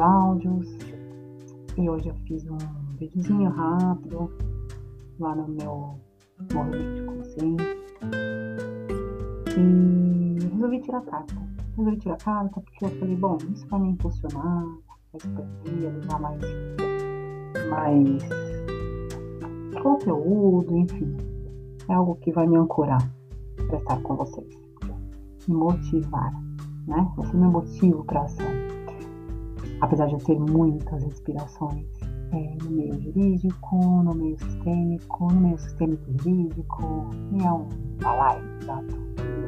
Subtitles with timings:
[0.00, 0.68] áudios.
[1.76, 2.58] E hoje eu fiz um
[2.98, 4.30] videozinho rápido
[5.18, 5.98] lá no meu
[6.52, 7.80] movimento de consciência.
[9.56, 11.34] E resolvi tirar carta.
[11.76, 16.40] Resolvi tirar carta porque eu falei, bom, isso vai me impulsionar, vai expandir, levar mais,
[17.68, 18.22] mais
[19.82, 21.16] conteúdo, enfim.
[21.88, 23.00] É algo que vai me ancorar
[23.68, 24.58] para estar com vocês.
[25.48, 26.32] Me motivar,
[26.86, 27.12] né?
[27.16, 28.49] Você me motiva para ação.
[29.80, 31.86] Apesar de eu ter muitas inspirações
[32.32, 37.68] é, no meio jurídico, no meio sistêmico, no meio sistêmico jurídico, e é um
[38.02, 38.96] balaio, exato,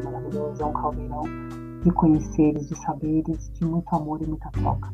[0.05, 1.23] maravilhoso, é um caldeirão
[1.83, 4.93] de conheceres, de saberes, de muito amor e muita troca.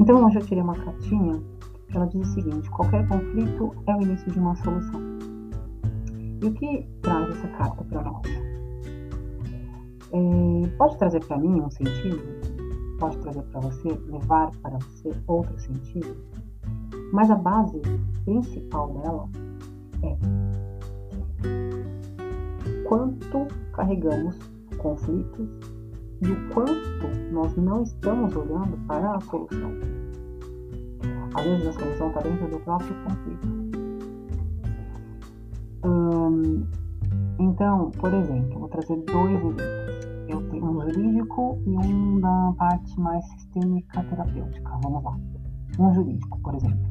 [0.00, 1.40] Então hoje eu tirei uma cartinha
[1.88, 5.00] que ela diz o seguinte: qualquer conflito é o início de uma solução.
[6.42, 8.26] E o que traz essa carta para nós?
[10.12, 12.41] É, pode trazer para mim um sentido?
[13.02, 16.16] Pode trazer para você, levar para você outro sentido?
[17.12, 17.80] Mas a base
[18.24, 19.28] principal dela
[20.04, 20.16] é
[22.84, 24.38] quanto carregamos
[24.78, 25.48] conflitos
[26.20, 29.72] e o quanto nós não estamos olhando para a solução.
[31.34, 33.48] Às vezes a solução está dentro do próprio conflito.
[35.84, 36.64] Hum,
[37.40, 39.81] então, por exemplo, vou trazer dois exemplos.
[40.82, 44.78] Jurídico e um da parte mais sistêmica terapêutica.
[44.82, 45.16] Vamos lá.
[45.78, 46.90] Um jurídico, por exemplo.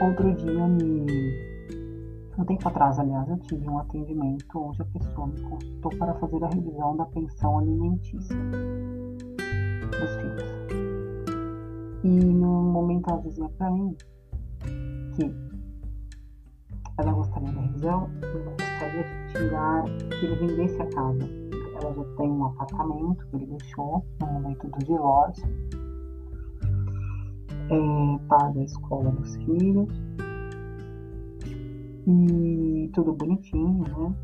[0.00, 1.04] Outro dia, me...
[2.38, 6.42] um tempo atrás, aliás, eu tive um atendimento onde a pessoa me consultou para fazer
[6.42, 8.36] a revisão da pensão alimentícia
[9.90, 10.50] dos filhos.
[12.02, 13.94] E no momento ela dizia para mim
[15.16, 15.30] que
[16.96, 21.39] ela gostaria da revisão e gostaria de tirar, que ele vendesse a casa.
[21.82, 25.48] Ela já tem um apartamento que ele deixou no momento do divórcio
[27.70, 29.88] é, paga a escola dos filhos
[32.06, 34.14] e tudo bonitinho, né?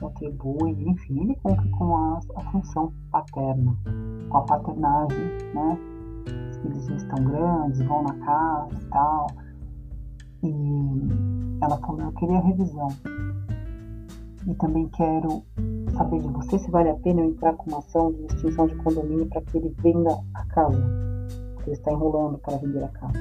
[0.00, 3.76] Contribui, enfim, ele cumpre com a, a função paterna,
[4.28, 5.18] com a paternagem,
[5.54, 5.78] né?
[6.50, 9.26] Os filhos já estão grandes, vão na casa e tal.
[10.42, 12.88] E ela falou, eu queria revisão.
[14.46, 15.42] E também quero
[15.98, 18.74] saber de você se vale a pena eu entrar com uma ação de extinção de
[18.76, 21.08] condomínio para que ele venda a casa
[21.68, 23.18] ele está enrolando para vender a casa.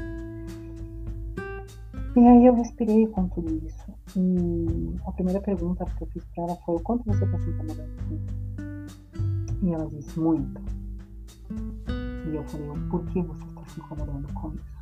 [2.16, 3.94] E aí eu respirei com tudo isso.
[4.16, 7.50] E a primeira pergunta que eu fiz para ela foi: o quanto você está se
[7.50, 10.62] incomodando com E ela disse: muito.
[11.90, 14.78] E eu falei: por que você está se incomodando com isso?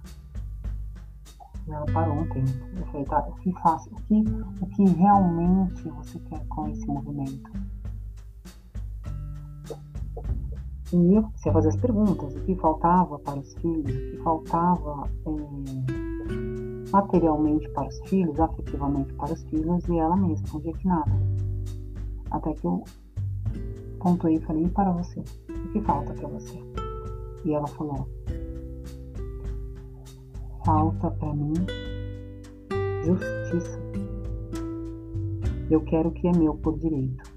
[1.67, 2.51] E ela parou um tempo.
[2.77, 3.89] Eu falei: tá, o que faço?
[3.89, 4.23] O que,
[4.61, 7.51] o que realmente você quer com esse movimento?
[10.95, 14.17] E eu comecei a fazer as perguntas, o que faltava para os filhos, o que
[14.23, 20.87] faltava é, materialmente para os filhos, afetivamente para os filhos, e ela me respondia que
[20.87, 21.11] nada.
[22.31, 22.81] Até que eu
[23.99, 25.19] pontuei e falei, e para você?
[25.19, 26.57] O que falta para você?
[27.43, 28.07] E ela falou,
[30.65, 31.55] falta para mim
[33.03, 33.81] justiça.
[35.69, 37.34] Eu quero o que é meu por direito.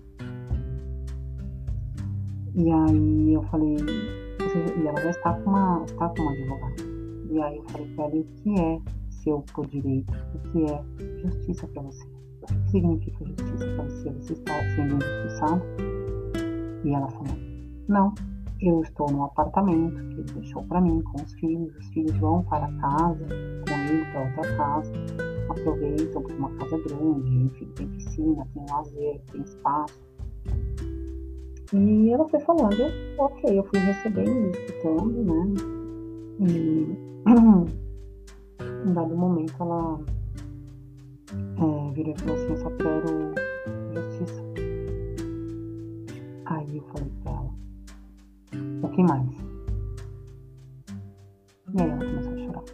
[2.58, 6.82] E aí eu falei, e ela já está com uma, está com uma advogada.
[7.30, 8.80] E aí eu falei para ela, o que é
[9.22, 10.12] seu por direito?
[10.34, 10.82] O que é
[11.22, 12.04] justiça para você?
[12.42, 14.10] O que significa justiça para você?
[14.10, 15.62] Você está sendo injustiçado?
[16.84, 17.38] E ela falou,
[17.86, 18.12] não,
[18.60, 21.76] eu estou num apartamento que ele deixou para mim com os filhos.
[21.76, 23.24] Os filhos vão para casa,
[23.68, 24.92] com ele para outra casa,
[25.48, 30.07] aproveitam porque é uma casa grande, enfim, tem piscina, tem lazer, tem espaço.
[31.70, 32.76] E ela foi falando,
[33.18, 35.54] ok, eu fui recebendo, escutando, né?
[36.40, 36.96] E
[38.88, 40.00] em dado momento ela
[41.30, 43.34] é, virou e falou assim, eu só quero
[43.92, 44.42] justiça.
[46.46, 47.50] Aí eu falei pra ela,
[48.82, 49.28] o que mais?
[51.74, 52.64] E aí ela começou a chorar.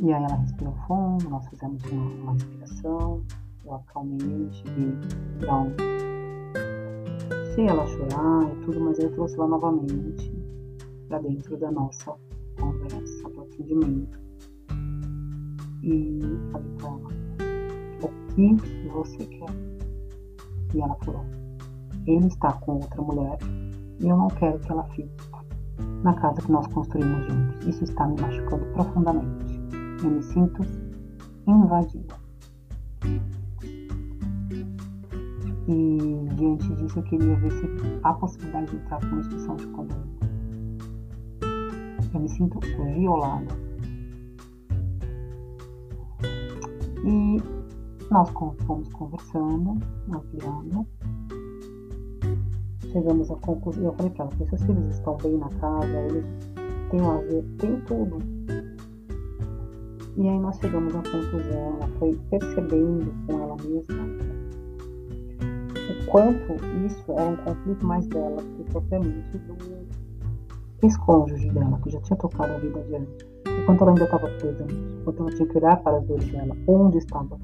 [0.00, 3.22] E aí ela respirou fundo, nós fizemos uma, uma respiração
[3.74, 4.92] acalmei, cheguei
[5.40, 5.74] dar um.
[7.28, 10.32] Deixei ela chorar e tudo, mas eu trouxe ela novamente
[11.08, 12.14] para dentro da nossa
[12.58, 14.20] conversa, do atendimento.
[15.82, 16.20] E
[16.52, 17.08] falei para ela:
[18.02, 19.50] o que você quer?
[20.74, 21.24] E ela falou:
[22.06, 23.38] ele está com outra mulher
[24.00, 25.10] e eu não quero que ela fique
[26.02, 27.66] na casa que nós construímos juntos.
[27.66, 29.60] Isso está me machucando profundamente.
[30.02, 30.62] Eu me sinto
[31.46, 32.19] invadida.
[35.70, 37.66] E diante disso eu queria ver se
[38.02, 40.18] há possibilidade de entrar com uma instituição de condomínio.
[42.12, 43.54] Eu me sinto violada.
[47.04, 47.36] E
[48.10, 48.28] nós
[48.66, 49.78] fomos conversando,
[50.12, 50.84] ampliando.
[52.90, 53.84] Chegamos à conclusão.
[53.84, 56.26] Eu falei para ela: seus filhos estão bem na casa, eles
[56.90, 58.18] têm lazer, tem tudo.
[60.16, 64.19] E aí nós chegamos à conclusão, ela foi percebendo com ela mesma
[66.10, 66.54] quanto
[66.84, 69.56] isso era um conflito mais dela do que propriamente do
[70.82, 73.26] ex-cônjuge dela, que já tinha tocado a vida adiante.
[73.62, 74.66] Enquanto ela ainda estava presa
[75.00, 77.38] enquanto ela tinha que olhar para as dores dela, onde estava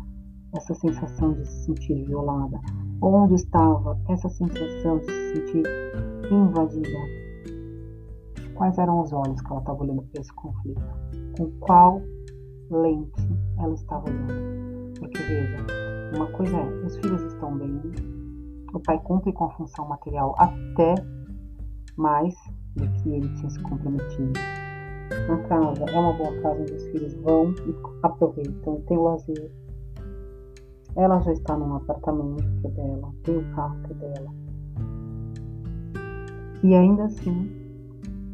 [0.56, 2.58] essa sensação de se sentir violada,
[3.02, 5.62] onde estava essa sensação de se sentir
[6.30, 6.98] invadida,
[8.54, 10.82] quais eram os olhos que ela estava olhando para esse conflito,
[11.36, 12.02] com qual
[12.70, 13.28] lente
[13.58, 14.98] ela estava olhando.
[14.98, 15.58] Porque veja,
[16.16, 17.80] uma coisa é, os filhos estão bem,
[18.76, 20.94] o pai cumpre com a função material até
[21.96, 22.34] mais
[22.76, 24.32] do que ele tinha se comprometido.
[25.28, 29.50] Na casa, é uma boa casa onde os filhos vão e aproveitam, tem lazer.
[30.94, 34.34] Ela já está num apartamento que é dela, tem o carro que é dela.
[36.62, 37.50] E ainda assim,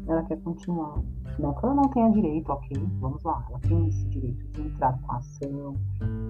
[0.07, 1.01] ela quer continuar.
[1.39, 4.99] Não que ela não tenha direito, ok, vamos lá, ela tem esse direito de entrar
[5.01, 5.75] com a ação,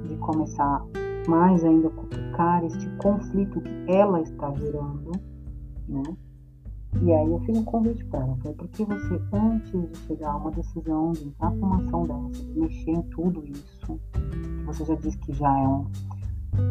[0.07, 0.81] de começar
[1.27, 5.11] mais ainda complicar este conflito que ela está gerando,
[5.87, 6.03] né?
[7.01, 10.51] E aí eu fiz um convite para ela, porque você, antes de chegar a uma
[10.51, 14.95] decisão de entrar com uma ação dessa, de mexer em tudo isso, que você já
[14.95, 15.87] disse que já é um,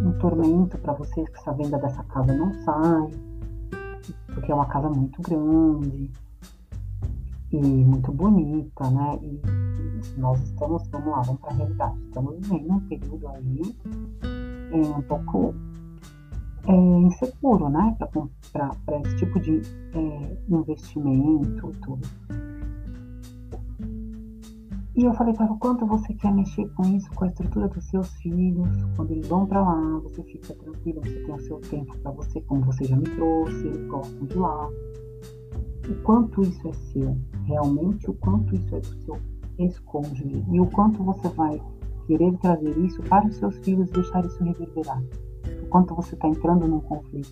[0.06, 3.10] um tormento para vocês, que essa venda dessa casa não sai,
[4.32, 6.10] porque é uma casa muito grande
[7.52, 9.18] e muito bonita, né?
[9.22, 9.40] E,
[10.18, 13.76] nós estamos, vamos lá, vamos para a realidade, estamos vivendo um período aí
[14.72, 15.54] é, um pouco
[16.66, 17.96] é, inseguro, né?
[18.52, 19.60] Para esse tipo de
[19.94, 22.08] é, investimento tudo.
[24.94, 28.12] E eu falei, o quanto você quer mexer com isso, com a estrutura dos seus
[28.16, 32.12] filhos, quando eles vão para lá, você fica tranquilo, você tem o seu tempo para
[32.12, 34.68] você, como você já me trouxe, eles gostam de lá.
[35.88, 39.18] O quanto isso é seu, realmente, o quanto isso é do seu
[39.58, 41.60] ex-cônjuge, e o quanto você vai
[42.06, 45.02] querer trazer isso para os seus filhos e deixar isso reverberar
[45.72, 47.30] quanto você está entrando num conflito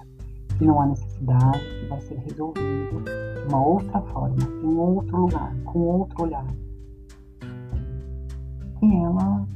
[0.57, 5.55] que não há necessidade, que vai ser resolvido de uma outra forma, em outro lugar,
[5.65, 6.47] com outro olhar.
[8.83, 9.47] E ela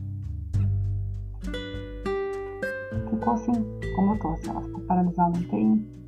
[3.10, 3.52] ficou assim,
[3.96, 6.03] como eu tô, assim, ela ficou paralisada um tempo.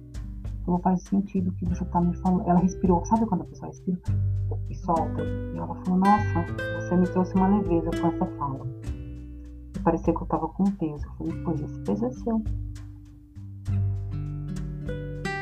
[0.67, 2.49] Falou, faz sentido que você está me falando.
[2.49, 3.99] Ela respirou, sabe quando a pessoa respira
[4.69, 5.23] e solta?
[5.23, 6.45] E ela falou, nossa,
[6.81, 8.67] você me trouxe uma leveza com essa fala.
[9.77, 11.07] E parecia que eu estava com peso.
[11.07, 12.43] Eu falei, pois esse peso é seu.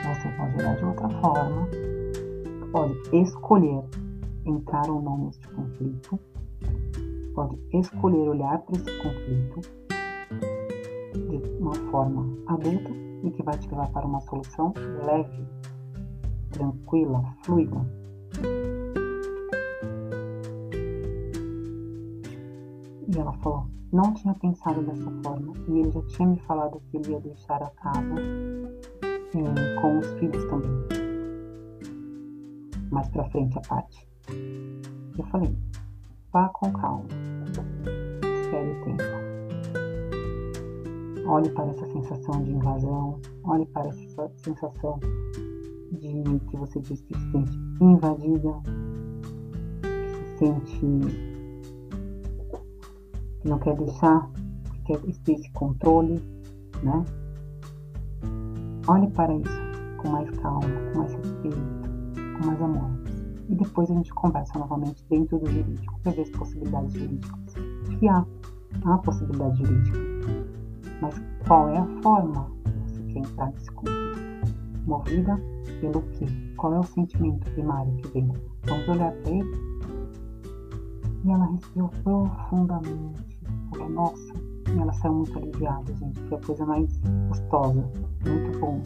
[0.05, 1.69] Você pode olhar de outra forma,
[2.71, 3.83] pode escolher
[4.45, 6.21] entrar ou não neste conflito,
[7.35, 9.61] pode escolher olhar para esse conflito
[11.31, 14.73] de uma forma adulta e que vai te levar para uma solução
[15.05, 15.45] leve,
[16.51, 17.81] tranquila, fluida.
[23.09, 26.99] E ela falou: não tinha pensado dessa forma e ele já tinha me falado que
[26.99, 28.15] ele ia deixar a casa
[29.35, 30.71] é, com os filhos também.
[32.91, 34.09] Mais pra frente a parte.
[35.19, 35.57] Eu falei,
[36.33, 37.07] vá com calma.
[38.43, 39.14] Espere o tempo.
[41.27, 43.21] Olhe para essa sensação de invasão.
[43.45, 44.99] Olhe para essa sensação
[45.93, 48.61] de que você diz que se sente invadida,
[49.83, 50.81] que se sente
[53.41, 54.31] que não quer deixar,
[54.73, 56.23] que quer ter esse controle,
[56.83, 57.05] né?
[58.87, 59.65] Olhe para isso
[59.99, 60.61] com mais calma,
[60.93, 61.57] com mais respeito,
[62.15, 62.91] com mais amor.
[63.49, 67.55] E depois a gente conversa novamente dentro do jurídico para ver as possibilidades jurídicas.
[67.99, 68.27] Que há,
[68.85, 70.14] há possibilidade jurídica.
[71.01, 72.51] Mas qual é a forma
[72.87, 74.55] você quer entrar nesse conflito?
[74.87, 75.41] Movida
[75.81, 76.27] pelo quê?
[76.57, 78.33] Qual é o sentimento primário que vem?
[78.65, 79.75] Vamos olhar para ele?
[81.25, 83.39] E ela respirou profundamente.
[83.71, 84.35] Falou, nossa,
[84.75, 86.21] e ela saiu muito aliviada, gente.
[86.29, 87.91] Foi a coisa mais gostosa.
[88.27, 88.81] Muito bom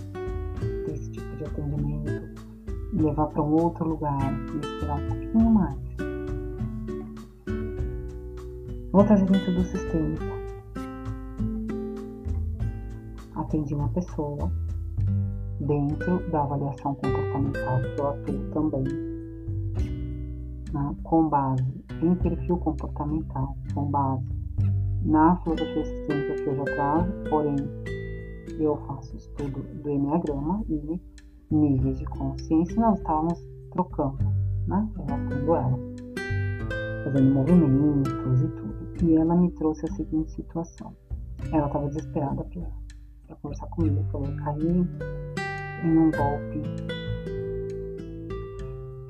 [0.86, 2.42] ter esse tipo de atendimento.
[2.92, 5.78] Levar para um outro lugar e esperar um pouquinho mais.
[8.92, 10.37] Vou trazer dentro do sistêmico.
[13.48, 14.52] Atendi uma pessoa
[15.58, 18.84] dentro da avaliação comportamental, que eu atuo também,
[20.70, 21.64] né, com base
[22.02, 24.26] em perfil comportamental, com base
[25.02, 27.56] na filosofia sistêmica que eu já trago, porém
[28.60, 31.00] eu faço estudo do Enneagrama e
[31.50, 34.18] níveis de consciência, nós estávamos trocando,
[34.66, 34.86] né?
[34.94, 35.78] Relatando ela,
[37.02, 39.04] fazendo movimentos e tudo.
[39.04, 40.92] E ela me trouxe a seguinte situação.
[41.50, 42.44] Ela estava desesperada
[43.28, 44.88] para conversar comigo, falou, eu caí
[45.84, 46.62] em um golpe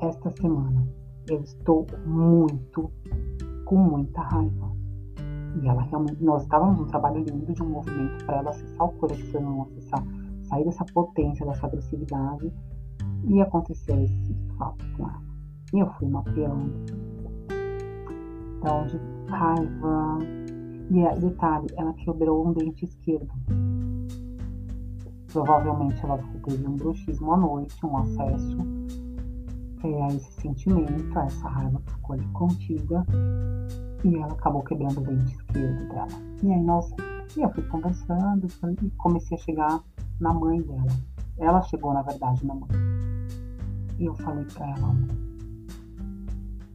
[0.00, 0.87] esta semana.
[1.30, 2.90] Eu estou muito,
[3.64, 4.72] com muita raiva.
[5.62, 8.92] E ela realmente, nós estávamos num trabalho lindo de um movimento para ela acessar o
[8.92, 10.04] coração, acessar,
[10.42, 12.52] sair dessa potência, dessa agressividade.
[13.25, 15.22] E aconteceu esse fato com ela.
[15.75, 16.72] E eu fui mapeando.
[18.58, 18.98] Então, de
[19.30, 20.18] raiva.
[20.90, 23.28] E detalhe, ela quebrou um dente esquerdo.
[25.32, 28.58] Provavelmente ela teve um bruxismo à noite, um acesso
[29.85, 33.06] é, a esse sentimento, a essa raiva que ficou ali contida.
[34.04, 36.08] E ela acabou quebrando o dente esquerdo dela.
[36.42, 36.88] E aí nós,
[37.37, 38.47] e eu fui conversando
[38.82, 39.80] e comecei a chegar
[40.20, 40.87] na mãe dela.
[41.38, 42.68] Ela chegou, na verdade, na mãe.
[43.99, 44.94] E eu falei pra ela.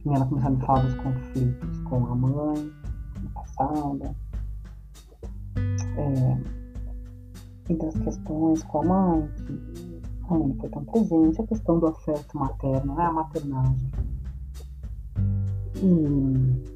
[0.04, 2.72] E ela começou a me falar dos conflitos com a mãe,
[3.22, 4.14] no passado.
[5.96, 6.63] É,
[7.68, 11.86] e das questões com a mãe, que a mãe foi tão presente, a questão do
[11.86, 13.90] afeto materno, né, a maternagem.
[15.76, 16.74] E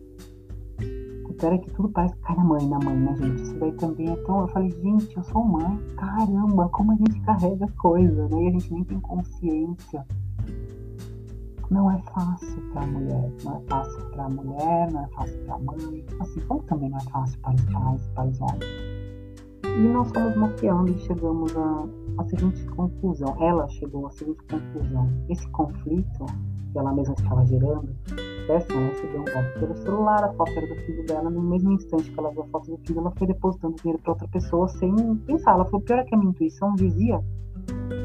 [1.38, 3.42] Pera que tudo parece que cai na mãe, na mãe, né, gente?
[3.42, 4.40] Isso daí também é tão.
[4.40, 5.78] Eu falei, gente, eu sou mãe.
[5.96, 8.42] Caramba, como a gente carrega coisa, né?
[8.42, 10.04] E a gente nem tem consciência.
[11.70, 15.38] Não é fácil para a mulher, não é fácil para a mulher, não é fácil
[15.44, 18.87] para a mãe, assim como também não é fácil para os pais, para os homens.
[19.78, 23.36] E nós fomos mapeando e chegamos à, à seguinte conclusão.
[23.40, 26.26] Ela chegou à seguinte conclusão: esse conflito
[26.72, 27.88] que ela mesma estava gerando
[28.48, 31.72] acontece, ela recebeu um golpe pelo celular, a foto era do filho dela, no mesmo
[31.72, 34.68] instante que ela viu a foto do filho, ela foi depositando dinheiro para outra pessoa
[34.68, 34.94] sem
[35.26, 35.52] pensar.
[35.52, 37.22] Ela falou, pior é que a minha intuição dizia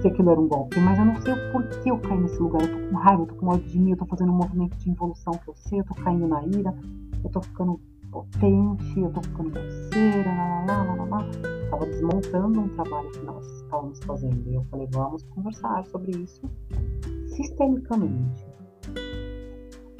[0.01, 2.61] que aquilo era um golpe, mas eu não sei o porquê eu caí nesse lugar.
[2.61, 4.77] Eu tô com raiva, eu tô com ódio de mim, eu tô fazendo um movimento
[4.77, 6.75] de involução que eu sei, eu tô caindo na ira,
[7.23, 7.79] eu tô ficando
[8.13, 11.31] potente, eu tô ficando grosseira, lá, lá, lá, lá, lá.
[11.71, 14.47] Tava desmontando um trabalho que nós estávamos fazendo.
[14.47, 16.41] E eu falei, vamos conversar sobre isso
[17.27, 18.45] sistemicamente.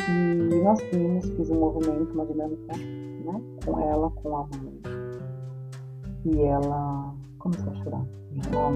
[0.08, 4.82] E nós vimos, fiz um movimento, uma dinâmica, né, com ela, com a mãe.
[6.26, 8.06] E ela começou a chorar.
[8.52, 8.72] Ela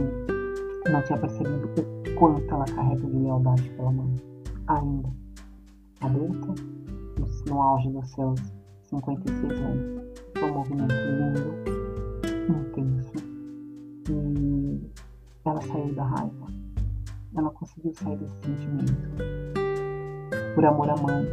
[0.91, 4.15] não tinha percebido o quanto ela carrega de lealdade pela mãe.
[4.67, 5.09] Ainda
[6.01, 6.55] adulta,
[7.47, 8.39] no auge dos seus
[8.87, 10.07] 56 anos.
[10.39, 11.53] Foi um movimento lindo,
[12.49, 13.13] intenso.
[14.09, 14.91] E
[15.43, 16.47] ela saiu da raiva.
[17.35, 18.93] Ela conseguiu sair desse sentimento
[20.55, 21.25] por amor à mãe.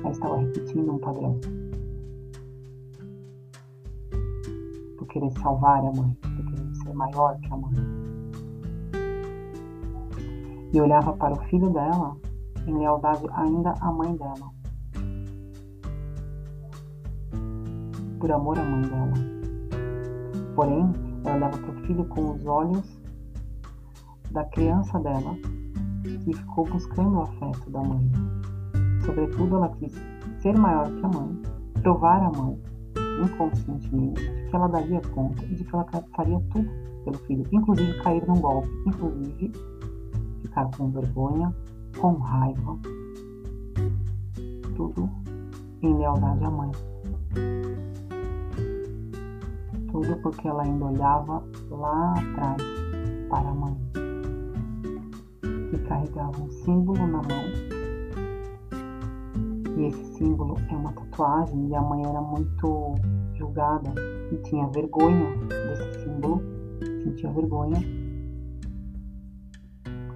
[0.00, 1.38] Ela estava repetindo um padrão.
[4.96, 7.74] Por querer salvar a mãe, por querer ser maior que a mãe.
[10.72, 12.16] E olhava para o filho dela
[12.66, 14.53] em lealdade ainda à mãe dela.
[18.24, 19.12] Por amor à mãe dela.
[20.54, 20.90] Porém,
[21.26, 22.98] ela olhava para o filho com os olhos
[24.30, 25.36] da criança dela
[26.02, 28.10] que ficou buscando o afeto da mãe.
[29.04, 29.92] Sobretudo, ela quis
[30.38, 31.42] ser maior que a mãe,
[31.82, 32.58] provar à mãe,
[33.22, 36.70] inconscientemente, de que ela daria conta e de que ela faria tudo
[37.04, 39.52] pelo filho, inclusive cair num golpe, inclusive
[40.40, 41.54] ficar com vergonha,
[42.00, 42.78] com raiva,
[44.74, 45.10] tudo
[45.82, 47.73] em lealdade à mãe.
[49.94, 52.60] Tudo porque ela ainda olhava lá atrás
[53.30, 53.76] para a mãe
[55.70, 57.44] que carregava um símbolo na mão.
[59.78, 62.96] E esse símbolo é uma tatuagem e a mãe era muito
[63.34, 63.94] julgada
[64.32, 66.42] e tinha vergonha desse símbolo,
[67.04, 67.78] sentia vergonha.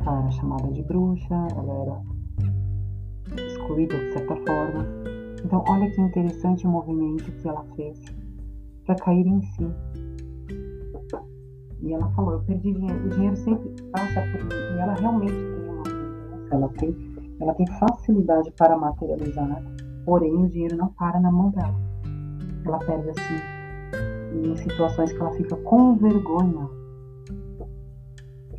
[0.05, 2.03] Ela era chamada de bruxa, ela era
[3.47, 4.85] excluída de certa forma.
[5.45, 8.18] Então, olha que interessante o movimento que ela fez
[8.89, 9.71] para cair em si,
[11.81, 14.77] e ela falou, eu perdi dinheiro, o dinheiro sempre passa por mim.
[14.77, 16.97] E ela realmente tem uma tendência, ela tem,
[17.39, 19.63] ela tem facilidade para materializar, né?
[20.05, 21.75] porém o dinheiro não para na mão dela.
[22.65, 26.69] Ela perde assim, em situações que ela fica com vergonha,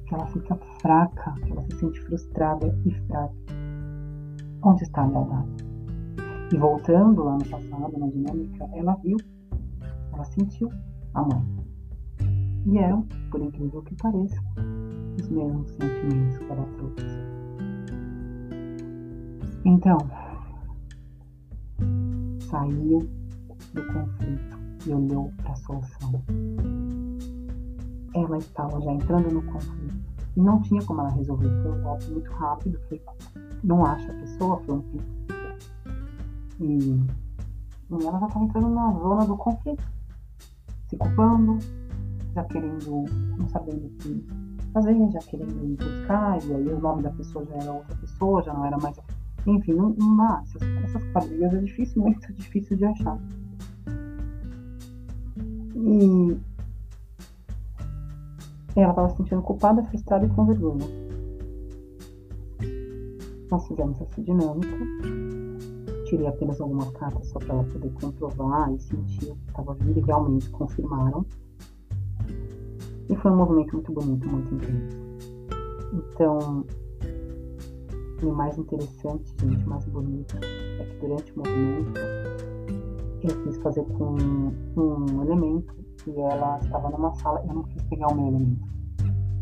[0.06, 3.34] que ela fica fraca, que ela se sente frustrada e fraca.
[4.64, 5.50] Onde está a lealdade?
[6.54, 9.18] E voltando lá no passado, na dinâmica, ela viu,
[10.20, 10.70] ela sentiu
[11.14, 11.46] a mãe.
[12.66, 14.42] E eram, por incrível que pareça,
[15.18, 17.06] os mesmos sentimentos que ela trouxe.
[19.64, 19.98] Então,
[22.50, 23.00] saiu
[23.74, 26.24] do conflito e olhou para a solução.
[28.14, 29.96] ela estava já entrando no conflito
[30.36, 31.50] e não tinha como ela resolver.
[31.64, 33.02] Foi um golpe muito rápido, foi,
[33.64, 35.06] não acha a pessoa, foi um pico.
[36.60, 39.99] E, e ela já estava entrando na zona do conflito,
[40.90, 41.60] se culpando,
[42.34, 43.06] já querendo,
[43.38, 44.26] não sabendo o que
[44.74, 48.54] fazer, já querendo buscar, e aí o nome da pessoa já era outra pessoa, já
[48.54, 48.98] não era mais.
[49.46, 50.40] Enfim, não, não.
[50.42, 53.20] Essas, essas quadrilhas é difícil, muito difícil de achar.
[55.76, 56.38] E
[58.76, 60.86] ela estava se sentindo culpada, frustrada e com vergonha.
[63.52, 65.39] Nós fizemos essa dinâmica.
[66.10, 70.00] Tirei apenas algumas cartas só para ela poder comprovar e sentir o que estava vindo
[70.00, 71.24] e realmente confirmaram.
[73.10, 74.98] E foi um movimento muito bonito, muito intenso.
[75.94, 76.66] Então,
[78.24, 80.36] o mais interessante, gente, mais bonito,
[80.80, 82.00] é que durante o movimento
[83.22, 84.16] eu quis fazer com
[84.78, 85.76] um elemento
[86.08, 88.68] e ela estava numa sala, eu não quis pegar o meu elemento.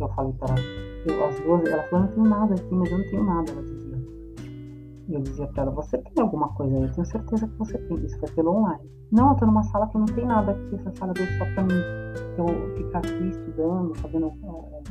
[0.02, 0.62] Eu falei para ela,
[1.06, 3.62] eu, as duas, ela falou, não tenho nada aqui, mas eu não tenho nada, ela
[3.64, 3.87] dizia.
[5.08, 6.84] E eu dizia para ela, você tem alguma coisa aí?
[6.84, 8.06] Eu tenho certeza que você tem.
[8.06, 8.90] Isso foi pelo online.
[9.12, 11.64] Não, eu tô numa sala que não tem nada aqui, essa sala deixa só para
[11.64, 11.82] mim.
[12.38, 14.32] Eu ficar aqui estudando, fazendo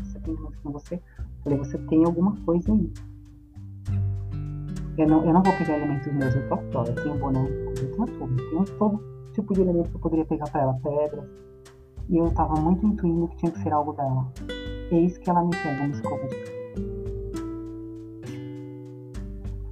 [0.02, 0.94] você tem junto com você.
[0.94, 1.00] Eu
[1.42, 2.92] falei, você tem alguma coisa aí.
[4.96, 7.74] Eu não, eu não vou pegar elementos meus, eu tô ó, eu tenho boné, eu
[7.74, 8.98] tenho tudo, eu tenho todo
[9.34, 11.28] tipo de elemento que eu poderia pegar para ela, pedras,
[12.08, 14.26] e eu estava muito intuindo que tinha que ser algo dela.
[14.90, 16.55] Eis que ela me pega uma escova de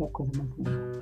[0.05, 1.01] Foi a coisa mais linda.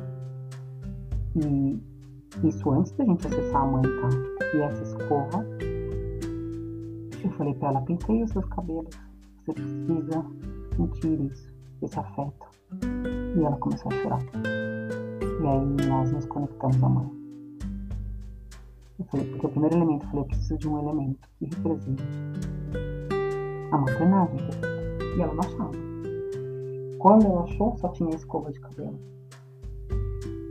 [1.35, 4.09] E isso antes da gente acessar a mãe, tá?
[4.55, 5.45] E essa escova,
[7.25, 8.95] eu falei para ela, penteie os seus cabelos.
[9.45, 10.25] Você precisa
[10.77, 12.47] sentir isso, esse afeto.
[13.37, 14.23] E ela começou a chorar.
[15.43, 17.11] E aí nós nos conectamos à mãe.
[18.99, 22.05] Eu falei, porque o primeiro elemento, eu falei, eu preciso de um elemento que represente
[23.73, 24.39] a maternagem.
[25.17, 25.82] E ela não achava.
[27.03, 28.97] Quando ela achou, só tinha escova de cabelo.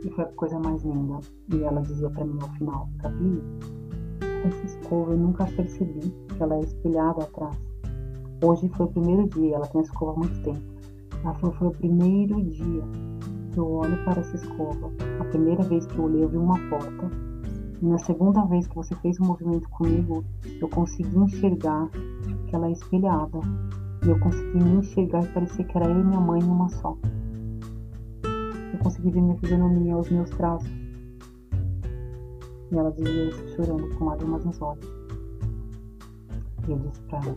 [0.04, 1.18] E foi a coisa mais linda.
[1.50, 3.42] E ela dizia para mim ao final, Gabi,
[4.44, 7.56] essa escova eu nunca percebi que ela é espelhada atrás.
[8.44, 10.60] Hoje foi o primeiro dia, ela tem a escova há muito tempo.
[11.24, 12.82] Ela falou, foi o primeiro dia
[13.50, 14.92] que eu olho para essa escova.
[15.20, 17.10] A primeira vez que eu olhei, eu vi uma porta
[17.80, 20.22] e na segunda vez que você fez o um movimento comigo,
[20.60, 21.88] eu consegui enxergar
[22.46, 23.40] que ela é espelhada.
[24.04, 26.96] E eu consegui me enxergar e parecia que era eu e minha mãe uma só.
[28.72, 30.70] Eu consegui ver minha fisionomia, os meus traços.
[32.72, 34.84] E ela dizia isso chorando com lágrimas nos olhos.
[36.66, 37.36] E eu disse pra ela,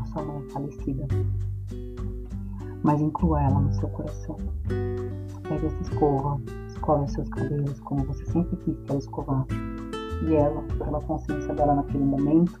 [0.00, 1.06] a sua mãe é falecida.
[2.82, 4.36] Mas inclua ela no seu coração.
[5.42, 9.54] Pega essa escova, escove os seus cabelos como você sempre quis que ela escovasse
[10.26, 12.60] e ela, pela consciência dela naquele momento,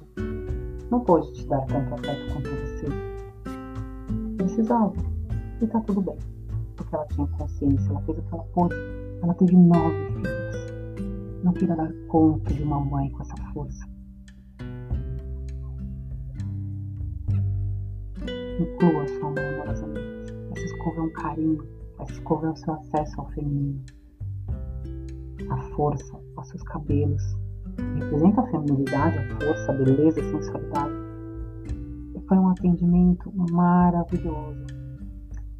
[0.90, 2.67] não pôde te dar tanto afeto quanto você
[4.48, 4.94] precisava.
[5.60, 6.18] E tá tudo bem,
[6.76, 8.74] porque ela tinha consciência, ela fez o que ela pôde.
[9.22, 11.42] Ela teve nove filhos.
[11.44, 13.84] Não queria dar conta de uma mãe com essa força.
[18.60, 20.32] Inclua sua mãe amorosamente.
[20.52, 21.64] Essa escova é um carinho,
[22.00, 23.80] essa escova é o seu acesso ao feminino.
[25.50, 27.22] A força, aos seus cabelos,
[27.94, 31.07] representa a feminilidade, a força, a beleza, a sensualidade.
[32.28, 34.66] Foi um atendimento maravilhoso.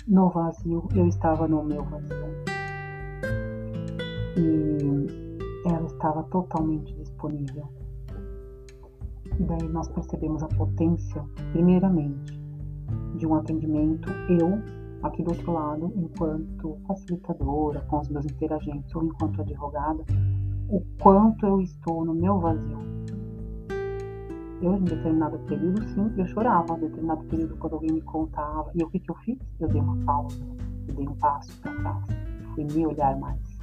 [0.07, 2.27] No vazio, eu estava no meu vazio.
[4.37, 7.67] E ela estava totalmente disponível.
[9.39, 12.39] E daí nós percebemos a potência, primeiramente,
[13.17, 14.61] de um atendimento, eu
[15.03, 20.05] aqui do outro lado, enquanto facilitadora com os meus interagentes ou enquanto advogada,
[20.69, 22.98] o quanto eu estou no meu vazio.
[24.61, 26.77] Eu, em determinado período, sim, eu chorava.
[26.77, 28.71] Em determinado período, quando alguém me contava.
[28.75, 29.39] E o que, que eu fiz?
[29.61, 30.39] Eu dei uma pausa,
[30.89, 32.05] eu dei um passo para trás.
[32.55, 33.59] Fui me olhar mais.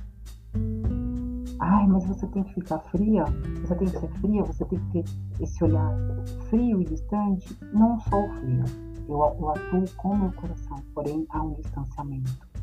[1.59, 3.25] Ai, mas você tem que ficar fria?
[3.61, 4.43] Você tem que ser fria?
[4.43, 5.03] Você tem que ter
[5.41, 5.91] esse olhar
[6.49, 7.57] frio e distante?
[7.73, 8.63] Não sou fria.
[9.07, 12.55] Eu, eu atuo com meu coração, porém há um distanciamento.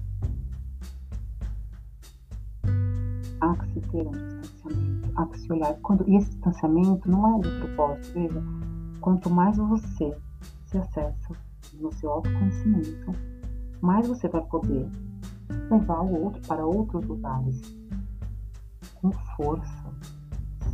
[3.42, 4.31] há que se ter um
[5.50, 5.74] olhar.
[5.82, 8.42] Quando, e esse distanciamento não é de propósito, veja,
[9.00, 10.16] quanto mais você
[10.66, 11.34] se acessa
[11.74, 13.12] no seu autoconhecimento,
[13.80, 14.88] mais você vai poder
[15.70, 17.60] levar o outro para outros lugares
[18.94, 19.92] com força,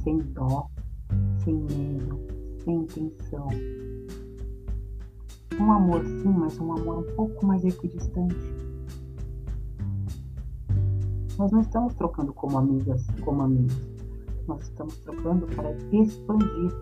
[0.02, 0.68] sem dó,
[1.44, 2.20] sem medo,
[2.64, 3.48] sem intenção.
[5.60, 8.58] Um amor sim, mas um amor um pouco mais equidistante
[11.38, 13.97] nós não estamos trocando como amigas, como amigos.
[14.48, 16.72] Nós estamos trocando para expandir.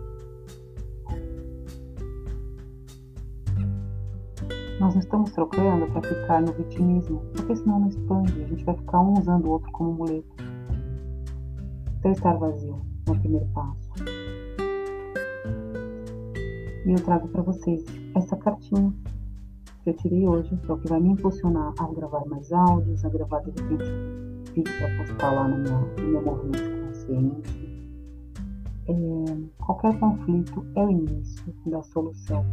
[4.79, 8.73] Nós não estamos trocando para ficar no vitimismo, porque senão não expande, a gente vai
[8.77, 10.27] ficar um usando o outro como muleta.
[11.99, 13.91] Então, estar vazio é o primeiro passo.
[16.85, 17.83] E eu trago para vocês
[18.15, 18.93] essa cartinha
[19.83, 23.03] que eu tirei hoje, que é o que vai me impulsionar a gravar mais áudios,
[23.03, 23.83] a gravar de repente
[24.53, 26.76] vídeo para postar lá no meu, no meu movimento
[28.89, 28.93] É,
[29.63, 32.45] qualquer conflito é o início da solução.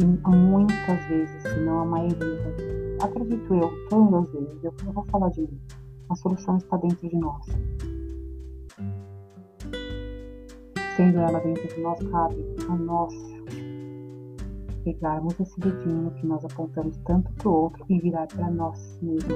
[0.00, 2.54] E muitas vezes, se não a maioria,
[3.02, 5.60] acredito eu, todas as vezes, eu vou falar de mim,
[6.08, 7.46] a solução está dentro de nós.
[10.96, 13.14] Sendo ela dentro de nós, cabe a nós
[14.84, 19.30] pegarmos esse dedinho que nós apontamos tanto para o outro e virar para nós mesmos.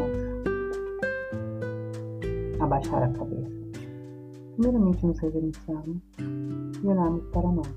[2.60, 3.53] Abaixar a cabeça.
[4.56, 7.74] Primeiramente nos reverenciarmos e olharmos para nós.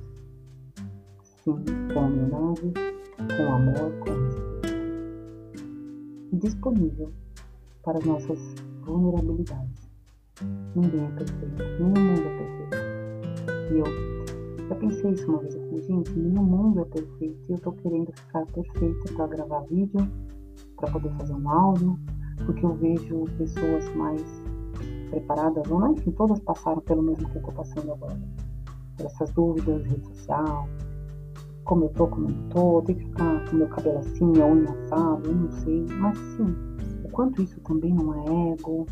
[1.24, 1.56] Sim,
[1.92, 2.74] com humildade,
[3.18, 4.78] com amor, com respeito.
[6.34, 7.12] Disponível
[7.84, 8.40] para as nossas
[8.86, 9.90] vulnerabilidades.
[10.76, 12.78] Ninguém é perfeito, nenhum mundo é perfeito.
[13.74, 17.54] E eu já pensei isso uma vez, eu falei, gente, nenhum mundo é perfeito e
[17.54, 20.08] eu tô querendo ficar perfeita para gravar vídeo,
[20.76, 21.98] para poder fazer um áudio,
[22.46, 24.22] porque eu vejo pessoas mais
[25.10, 28.20] preparadas, ou não, enfim, todas passaram pelo mesmo que eu tô passando agora.
[29.00, 30.68] Essas dúvidas, rede social,
[31.64, 34.72] como eu tô, como eu não tô, tem que ficar com meu cabelo assim, unha
[34.72, 36.56] assada, eu não sei, mas sim,
[37.04, 38.86] o quanto isso também não é ego,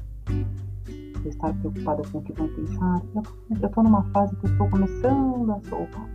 [1.25, 3.01] de estar preocupada com o que vão pensar.
[3.49, 6.09] Eu estou numa fase que eu estou começando a soltar.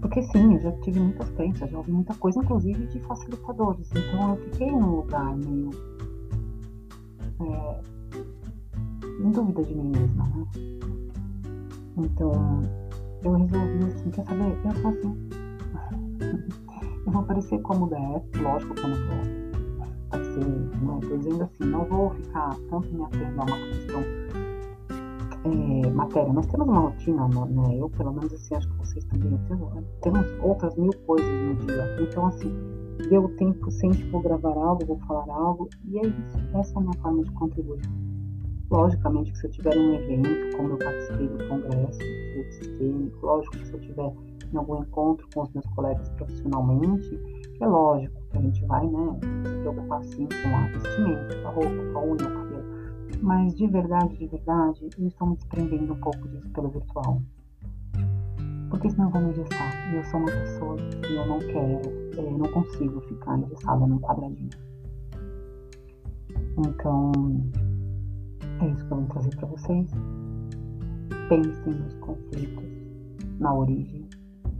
[0.00, 3.88] Porque sim, eu já tive muitas crenças, já ouvi muita coisa, inclusive de facilitadores.
[3.90, 5.70] Então eu fiquei num lugar meio.
[7.40, 7.80] É,
[9.20, 10.46] em dúvida de mim mesma, né?
[11.98, 12.60] Então
[13.24, 14.56] eu resolvi assim, quer saber?
[14.64, 15.28] Eu sou assim.
[17.06, 19.42] eu vou parecer como der, lógico que eu não vou
[20.12, 24.02] assim, não estou dizendo assim, não vou ficar tanto me atendo a uma questão
[25.44, 26.32] é, matéria.
[26.32, 27.76] Nós temos uma rotina, né?
[27.76, 29.38] Eu, pelo menos, assim, acho que vocês também
[30.02, 31.96] temos outras mil coisas no dia.
[32.00, 32.52] Então, assim,
[33.08, 36.38] deu tempo, sempre vou gravar algo, vou falar algo, e é isso.
[36.54, 37.82] Essa é a minha forma de contribuir.
[38.70, 43.56] Logicamente que se eu tiver um evento, como eu participei do congresso do sistêmico, lógico
[43.58, 44.12] que se eu tiver
[44.52, 47.20] em algum encontro com os meus colegas profissionalmente,
[47.60, 51.50] é lógico que a gente vai, né, se preocupar sim com a vestimenta, com a
[51.50, 52.64] roupa, com a unha, o cabelo.
[53.20, 57.20] Mas de verdade, de verdade, eu estou me desprendendo um pouco disso pelo virtual.
[58.70, 59.92] Porque senão eu vou me engessar.
[59.92, 64.50] E eu sou uma pessoa que eu não quero, não consigo ficar engessada num quadradinho.
[66.58, 67.12] Então,
[68.60, 69.90] é isso que eu vou trazer para vocês.
[71.28, 72.64] Pensem nos conflitos,
[73.38, 74.08] na origem,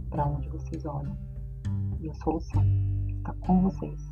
[0.09, 1.15] para onde vocês olham
[2.03, 2.63] e a solução
[3.07, 4.11] está com vocês.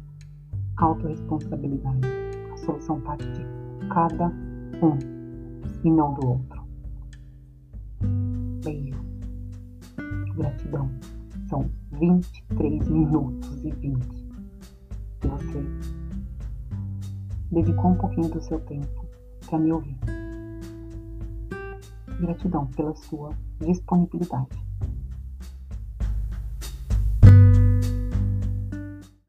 [0.77, 2.07] Autoresponsabilidade.
[2.53, 4.97] A solução parte de cada um
[5.83, 6.61] e não do outro.
[8.63, 8.99] Beijo.
[10.35, 10.89] Gratidão.
[11.49, 11.69] São
[12.01, 13.99] 23 minutos e 20
[15.19, 15.63] que você
[17.51, 19.05] dedicou um pouquinho do seu tempo
[19.45, 19.95] para me ouvir.
[22.19, 24.70] Gratidão pela sua disponibilidade.